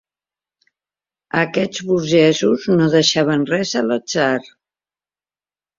Aquells 1.41 1.83
burgesos 1.91 2.67
no 2.81 2.91
deixaven 2.97 3.47
res 3.55 3.79
a 3.83 3.87
l'atzar. 3.91 4.35